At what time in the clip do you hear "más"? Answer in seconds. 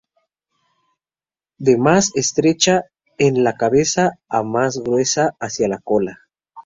1.77-2.11, 4.41-4.79